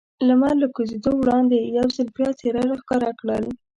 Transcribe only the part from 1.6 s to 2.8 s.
یو ځل بیا څېره را